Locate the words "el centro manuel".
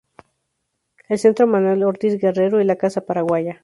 1.09-1.83